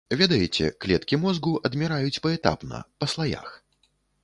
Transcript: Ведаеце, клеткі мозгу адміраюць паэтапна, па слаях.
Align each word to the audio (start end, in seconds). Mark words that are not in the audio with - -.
Ведаеце, 0.19 0.69
клеткі 0.85 1.19
мозгу 1.25 1.53
адміраюць 1.69 2.21
паэтапна, 2.25 2.83
па 3.03 3.11
слаях. 3.17 3.55